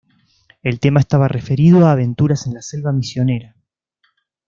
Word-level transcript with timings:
El 0.63 0.79
tema 0.79 0.99
estaba 0.99 1.27
referido 1.27 1.85
a 1.85 1.91
aventuras 1.91 2.47
en 2.47 2.55
la 2.55 2.63
selva 2.63 2.91
misionera. 2.91 3.55